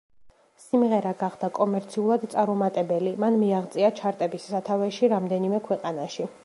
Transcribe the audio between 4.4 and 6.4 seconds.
სათავეში რამდენიმე ქვეყანაში.